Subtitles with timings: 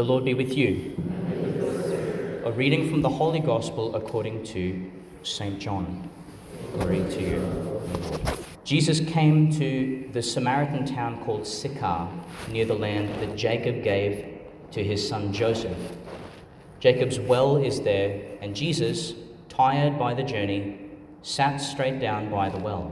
[0.00, 0.96] The Lord be with you.
[2.46, 4.90] A reading from the Holy Gospel according to
[5.22, 5.58] St.
[5.58, 6.08] John.
[6.72, 7.82] Glory to you.
[8.64, 12.08] Jesus came to the Samaritan town called Sychar,
[12.50, 14.24] near the land that Jacob gave
[14.70, 15.76] to his son Joseph.
[16.78, 19.12] Jacob's well is there, and Jesus,
[19.50, 20.78] tired by the journey,
[21.20, 22.90] sat straight down by the well.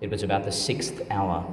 [0.00, 1.46] It was about the sixth hour.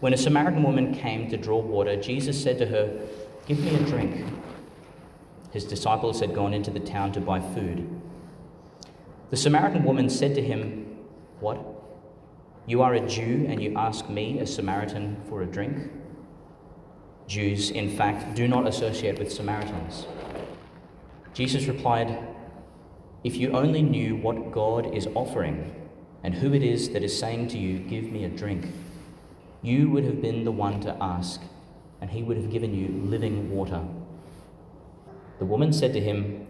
[0.00, 3.06] When a Samaritan woman came to draw water, Jesus said to her,
[3.46, 4.24] Give me a drink.
[5.52, 8.00] His disciples had gone into the town to buy food.
[9.28, 10.96] The Samaritan woman said to him,
[11.40, 11.60] What?
[12.66, 15.90] You are a Jew and you ask me, a Samaritan, for a drink?
[17.26, 20.06] Jews, in fact, do not associate with Samaritans.
[21.34, 22.26] Jesus replied,
[23.22, 25.74] If you only knew what God is offering
[26.24, 28.64] and who it is that is saying to you, Give me a drink
[29.62, 31.42] you would have been the one to ask,
[32.00, 33.82] and he would have given you living water.
[35.38, 36.46] The woman said to him,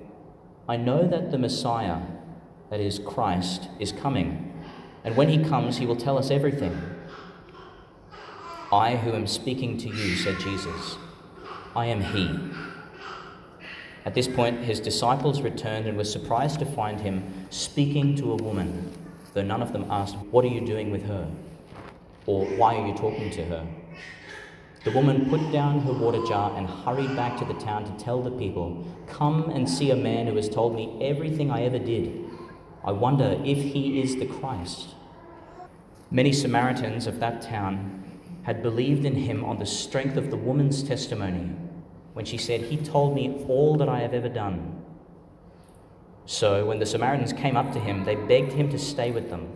[0.69, 1.99] I know that the Messiah,
[2.71, 4.53] that is Christ, is coming,
[5.05, 6.79] and when he comes, he will tell us everything.
[8.73, 10.97] I who am speaking to you, said Jesus,
[11.75, 12.39] I am he.
[14.05, 18.37] At this point, his disciples returned and were surprised to find him speaking to a
[18.37, 18.93] woman,
[19.35, 21.29] though none of them asked, What are you doing with her?
[22.31, 23.67] Or why are you talking to her?
[24.85, 28.23] The woman put down her water jar and hurried back to the town to tell
[28.23, 32.25] the people, Come and see a man who has told me everything I ever did.
[32.85, 34.95] I wonder if he is the Christ.
[36.13, 40.85] Many Samaritans of that town had believed in him on the strength of the woman's
[40.85, 41.51] testimony
[42.13, 44.85] when she said, He told me all that I have ever done.
[46.27, 49.49] So when the Samaritans came up to him, they begged him to stay with them.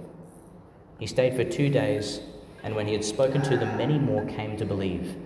[0.98, 2.20] He stayed for two days
[2.64, 5.16] and when he had spoken to them, many more came to believe.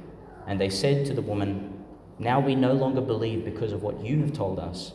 [0.48, 1.84] And they said to the woman,
[2.18, 4.92] Now we no longer believe because of what you have told us.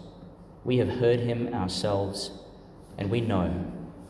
[0.66, 2.32] We have heard him ourselves,
[2.98, 3.66] and we know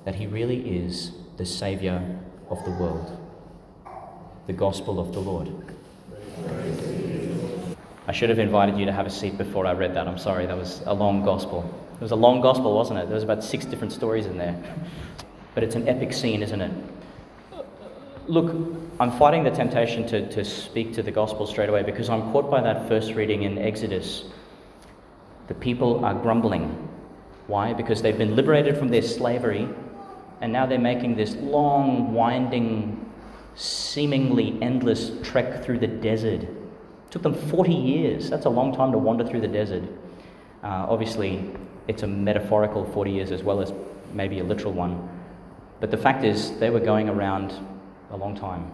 [0.06, 2.02] that he really is the Saviour
[2.50, 3.20] of the world.
[4.48, 5.52] The Gospel of the Lord.
[8.08, 10.08] I should have invited you to have a seat before I read that.
[10.08, 11.64] I'm sorry, that was a long gospel.
[11.94, 13.06] It was a long gospel, wasn't it?
[13.06, 14.62] There was about six different stories in there.
[15.54, 16.72] But it's an epic scene, isn't it?
[18.28, 18.56] Look,
[19.02, 22.50] I'm fighting the temptation to, to speak to the gospel straight away because I'm caught
[22.50, 24.24] by that first reading in Exodus.
[25.48, 26.88] The people are grumbling.
[27.48, 27.74] Why?
[27.74, 29.68] Because they've been liberated from their slavery
[30.40, 33.12] and now they're making this long, winding,
[33.56, 36.44] seemingly endless trek through the desert.
[36.44, 36.50] It
[37.12, 38.30] took them 40 years.
[38.30, 39.84] That's a long time to wander through the desert.
[40.64, 41.52] Uh, obviously,
[41.90, 43.74] it's a metaphorical 40 years as well as
[44.14, 45.10] maybe a literal one.
[45.82, 47.54] But the fact is, they were going around
[48.14, 48.72] a long time.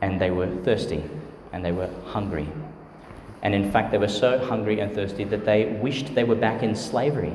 [0.00, 1.04] And they were thirsty
[1.52, 2.48] and they were hungry.
[3.42, 6.62] And in fact, they were so hungry and thirsty that they wished they were back
[6.62, 7.32] in slavery.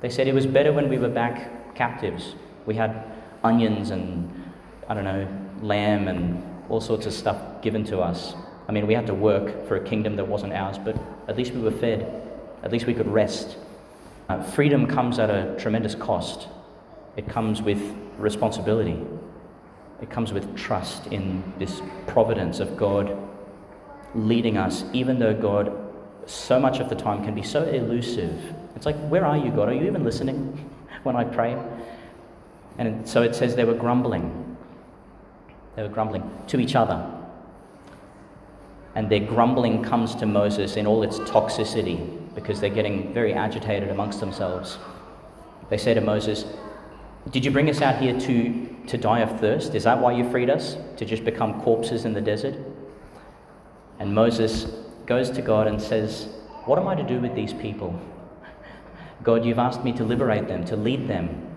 [0.00, 2.34] They said it was better when we were back captives.
[2.66, 3.04] We had
[3.42, 4.30] onions and,
[4.88, 5.26] I don't know,
[5.62, 8.34] lamb and all sorts of stuff given to us.
[8.68, 10.96] I mean, we had to work for a kingdom that wasn't ours, but
[11.26, 12.22] at least we were fed.
[12.62, 13.56] At least we could rest.
[14.28, 16.48] Uh, freedom comes at a tremendous cost,
[17.16, 17.80] it comes with
[18.18, 18.98] responsibility.
[20.00, 23.16] It comes with trust in this providence of God
[24.14, 25.72] leading us, even though God,
[26.26, 28.54] so much of the time, can be so elusive.
[28.76, 29.68] It's like, where are you, God?
[29.68, 30.70] Are you even listening
[31.02, 31.60] when I pray?
[32.78, 34.56] And so it says they were grumbling.
[35.74, 37.14] They were grumbling to each other.
[38.94, 43.90] And their grumbling comes to Moses in all its toxicity because they're getting very agitated
[43.90, 44.78] amongst themselves.
[45.70, 46.44] They say to Moses,
[47.30, 49.74] Did you bring us out here to to die of thirst?
[49.74, 50.76] Is that why you freed us?
[50.96, 52.56] To just become corpses in the desert?
[53.98, 54.66] And Moses
[55.06, 56.28] goes to God and says,
[56.64, 57.98] What am I to do with these people?
[59.22, 61.54] God, you've asked me to liberate them, to lead them.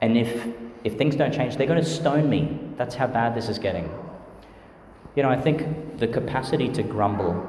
[0.00, 0.48] And if,
[0.84, 2.58] if things don't change, they're going to stone me.
[2.76, 3.90] That's how bad this is getting.
[5.14, 7.46] You know, I think the capacity to grumble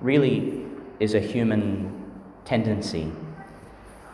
[0.00, 0.64] really
[1.00, 2.10] is a human
[2.44, 3.12] tendency.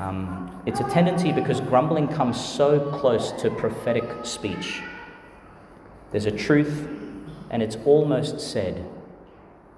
[0.00, 4.80] Um, it's a tendency because grumbling comes so close to prophetic speech.
[6.10, 6.88] There's a truth,
[7.50, 8.82] and it's almost said,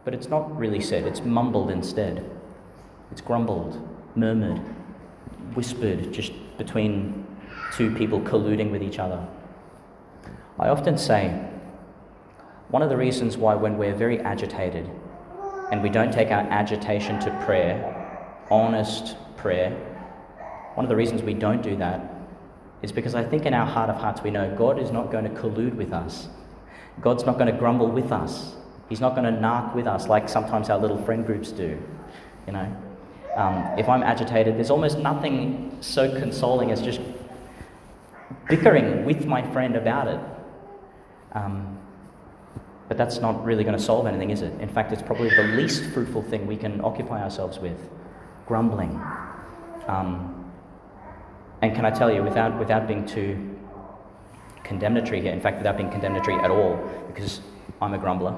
[0.04, 2.24] but it's not really said, it's mumbled instead.
[3.10, 3.84] It's grumbled,
[4.14, 4.58] murmured,
[5.54, 7.26] whispered just between
[7.72, 9.26] two people colluding with each other.
[10.56, 11.30] I often say,
[12.68, 14.88] one of the reasons why, when we're very agitated
[15.72, 19.76] and we don't take our agitation to prayer, honest prayer,
[20.74, 22.14] one of the reasons we don't do that
[22.82, 25.24] is because I think in our heart of hearts we know God is not going
[25.24, 26.28] to collude with us.
[27.00, 28.54] God's not going to grumble with us.
[28.88, 31.80] He's not going to narc with us like sometimes our little friend groups do.
[32.46, 32.76] You know,
[33.36, 37.00] um, if I'm agitated, there's almost nothing so consoling as just
[38.48, 40.20] bickering with my friend about it.
[41.32, 41.78] Um,
[42.88, 44.60] but that's not really going to solve anything, is it?
[44.60, 47.78] In fact, it's probably the least fruitful thing we can occupy ourselves with
[48.46, 49.00] grumbling.
[49.86, 50.41] Um,
[51.62, 53.56] and can I tell you, without, without being too
[54.64, 56.76] condemnatory here, in fact, without being condemnatory at all,
[57.06, 57.40] because
[57.80, 58.34] I'm a grumbler,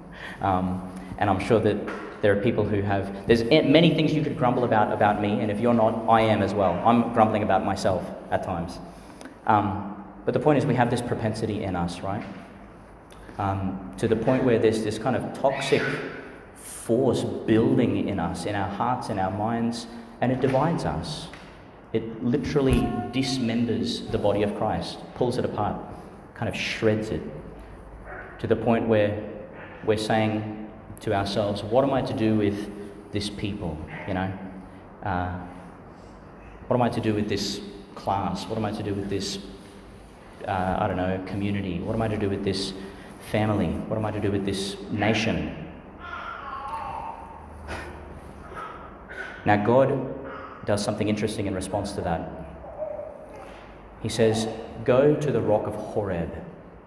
[0.40, 1.76] um, and I'm sure that
[2.22, 5.50] there are people who have, there's many things you could grumble about about me, and
[5.50, 6.82] if you're not, I am as well.
[6.84, 8.78] I'm grumbling about myself at times.
[9.46, 12.24] Um, but the point is, we have this propensity in us, right?
[13.38, 15.82] um, to the point where there's this kind of toxic
[16.56, 19.86] force building in us, in our hearts, in our minds,
[20.20, 21.28] and it divides us.
[21.92, 22.80] It literally
[23.12, 25.76] dismembers the body of Christ, pulls it apart,
[26.34, 27.22] kind of shreds it,
[28.40, 29.22] to the point where
[29.84, 30.70] we're saying
[31.00, 32.70] to ourselves, What am I to do with
[33.12, 33.78] this people?
[34.06, 34.32] You know?
[35.02, 35.38] Uh,
[36.66, 37.60] what am I to do with this
[37.94, 38.46] class?
[38.46, 39.38] What am I to do with this,
[40.46, 41.80] uh, I don't know, community?
[41.80, 42.74] What am I to do with this
[43.30, 43.68] family?
[43.68, 45.64] What am I to do with this nation?
[49.46, 50.14] Now, God
[50.68, 52.30] does something interesting in response to that.
[54.02, 54.46] He says,
[54.84, 56.30] Go to the rock of Horeb,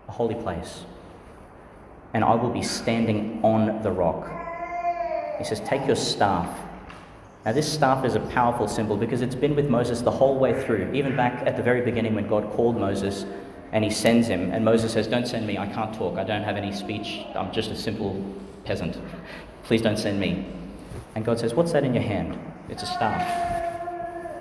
[0.07, 0.85] a holy place,
[2.13, 4.29] and I will be standing on the rock.
[5.39, 6.47] He says, Take your staff.
[7.43, 10.63] Now, this staff is a powerful symbol because it's been with Moses the whole way
[10.63, 13.25] through, even back at the very beginning when God called Moses
[13.71, 14.51] and he sends him.
[14.51, 15.57] And Moses says, Don't send me.
[15.57, 16.19] I can't talk.
[16.19, 17.21] I don't have any speech.
[17.33, 18.23] I'm just a simple
[18.63, 18.99] peasant.
[19.63, 20.45] Please don't send me.
[21.15, 22.37] And God says, What's that in your hand?
[22.69, 23.60] It's a staff.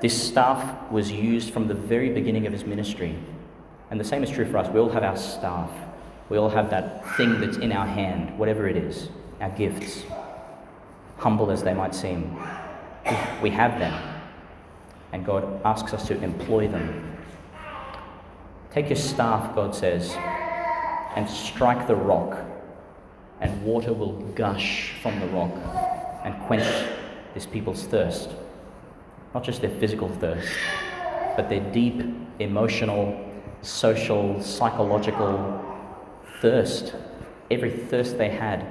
[0.01, 3.19] This staff was used from the very beginning of his ministry.
[3.91, 4.69] And the same is true for us.
[4.69, 5.71] We all have our staff.
[6.29, 9.09] We all have that thing that's in our hand, whatever it is,
[9.41, 10.05] our gifts,
[11.19, 12.37] humble as they might seem.
[13.43, 14.21] We have them.
[15.13, 17.11] And God asks us to employ them
[18.73, 20.15] Take your staff, God says,
[21.17, 22.39] and strike the rock,
[23.41, 25.51] and water will gush from the rock
[26.23, 26.89] and quench
[27.35, 28.31] this people's thirst.
[29.35, 30.49] Not just their physical thirst,
[31.37, 32.03] but their deep
[32.39, 33.19] emotional,
[33.63, 35.65] social, psychological
[36.41, 36.95] thirst.
[37.51, 38.67] Every thirst they had.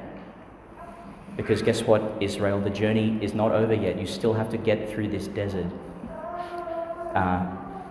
[1.37, 2.59] Because guess what, Israel?
[2.59, 3.99] The journey is not over yet.
[3.99, 5.67] You still have to get through this desert.
[7.15, 7.45] Uh,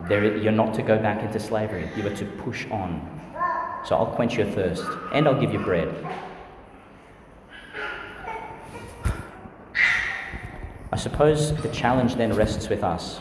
[0.09, 1.89] there, you're not to go back into slavery.
[1.97, 3.19] You are to push on.
[3.85, 5.89] So I'll quench your thirst and I'll give you bread.
[10.93, 13.21] I suppose the challenge then rests with us,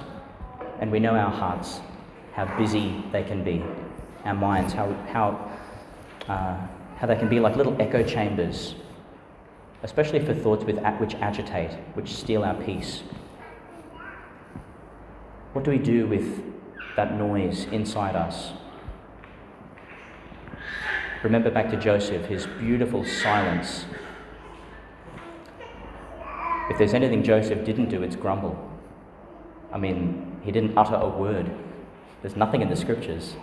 [0.80, 1.80] and we know our hearts,
[2.34, 3.64] how busy they can be,
[4.26, 5.52] our minds, how, how,
[6.28, 6.58] uh,
[6.98, 8.76] how they can be like little echo chambers,
[9.84, 13.04] especially for thoughts with, which agitate, which steal our peace.
[15.54, 16.44] What do we do with
[16.98, 18.52] that noise inside us.
[21.24, 23.86] Remember back to Joseph, his beautiful silence.
[26.78, 28.56] If there's anything Joseph didn't do, it's grumble.
[29.74, 31.50] I mean, he didn't utter a word.
[32.22, 33.36] There's nothing in the scriptures.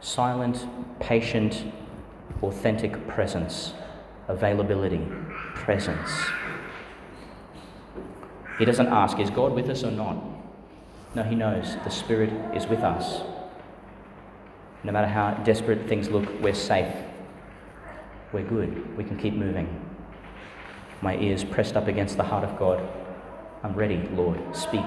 [0.00, 0.66] Silent,
[0.98, 1.64] patient,
[2.42, 3.74] authentic presence,
[4.26, 5.06] availability,
[5.54, 6.10] presence.
[8.58, 10.16] He doesn't ask, is God with us or not?
[11.14, 13.22] No, he knows the Spirit is with us.
[14.82, 16.92] No matter how desperate things look, we're safe.
[18.32, 18.96] We're good.
[18.96, 19.93] We can keep moving.
[21.00, 22.86] My ears pressed up against the heart of God.
[23.62, 24.40] I'm ready, Lord.
[24.54, 24.84] Speak.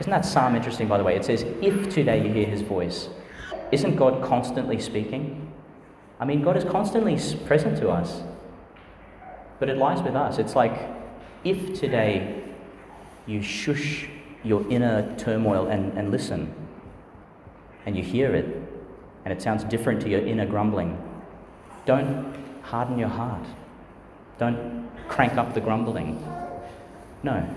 [0.00, 1.16] Isn't that psalm interesting, by the way?
[1.16, 3.08] It says, If today you hear his voice.
[3.72, 5.52] Isn't God constantly speaking?
[6.20, 8.22] I mean, God is constantly present to us.
[9.58, 10.38] But it lies with us.
[10.38, 10.88] It's like,
[11.44, 12.42] if today
[13.26, 14.08] you shush
[14.42, 16.52] your inner turmoil and, and listen.
[17.86, 18.46] And you hear it,
[19.24, 21.00] and it sounds different to your inner grumbling.
[21.86, 23.46] Don't harden your heart.
[24.38, 26.22] Don't crank up the grumbling.
[27.22, 27.48] No.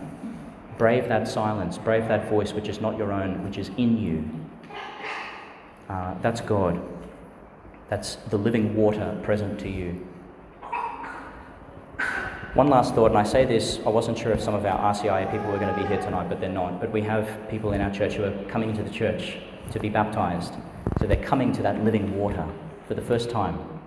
[0.78, 4.28] Brave that silence, brave that voice which is not your own, which is in you.
[5.88, 6.82] Uh, that's God.
[7.90, 10.08] That's the living water present to you.
[12.54, 15.32] One last thought, and I say this, I wasn't sure if some of our RCI
[15.32, 16.82] people were going to be here tonight, but they're not.
[16.82, 19.38] But we have people in our church who are coming into the church
[19.72, 20.54] to be baptized.
[21.00, 22.46] So they're coming to that living water
[22.88, 23.81] for the first time.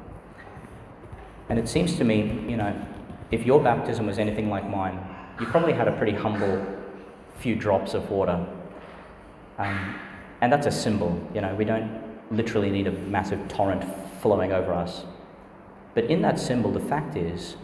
[1.49, 2.75] And it seems to me, you know,
[3.31, 4.99] if your baptism was anything like mine,
[5.41, 6.65] you probably had a pretty humble
[7.39, 8.47] few drops of water.
[9.59, 9.95] Um,
[10.41, 13.85] and that's a symbol, you know, we don't literally need a massive torrent
[14.21, 15.05] flowing over us.
[15.95, 17.57] But in that symbol, the fact is,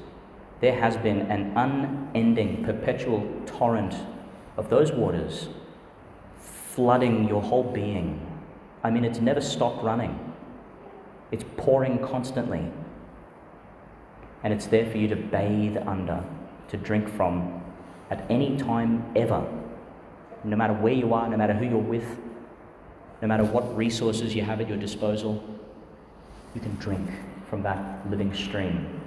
[0.61, 3.95] there has been an unending, perpetual torrent
[4.57, 5.49] of those waters
[6.39, 8.27] flooding your whole being.
[8.85, 10.19] I mean, it's never stopped running,
[11.33, 12.71] it's pouring constantly.
[14.43, 16.25] And it's there for you to bathe under,
[16.69, 17.63] to drink from
[18.11, 19.47] at any time ever.
[20.45, 22.19] No matter where you are, no matter who you're with,
[23.21, 25.45] no matter what resources you have at your disposal,
[26.55, 27.09] you can drink
[27.49, 29.01] from that living stream.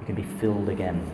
[0.00, 1.10] You can be filled again.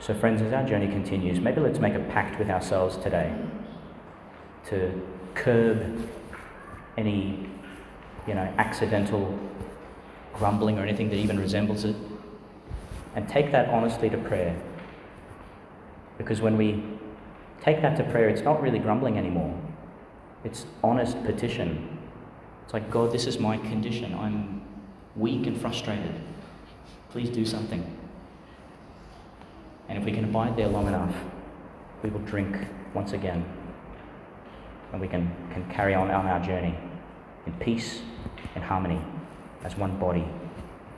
[0.00, 3.34] So, friends, as our journey continues, maybe let's make a pact with ourselves today
[4.66, 5.02] to
[5.34, 6.08] curb
[6.98, 7.48] any,
[8.26, 9.38] you know, accidental
[10.36, 11.96] grumbling or anything that even resembles it,
[13.14, 14.54] and take that honestly to prayer.
[16.18, 16.82] Because when we
[17.62, 19.54] take that to prayer, it's not really grumbling anymore.
[20.44, 21.98] It's honest petition.
[22.64, 24.14] It's like, God, this is my condition.
[24.14, 24.62] I'm
[25.16, 26.14] weak and frustrated.
[27.10, 27.84] Please do something.
[29.88, 31.14] And if we can abide there long enough,
[32.02, 32.56] we will drink
[32.92, 33.44] once again.
[34.92, 36.76] And we can, can carry on on our journey
[37.46, 38.02] in peace
[38.54, 39.00] and harmony
[39.66, 40.24] as one body,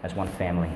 [0.03, 0.71] as one family.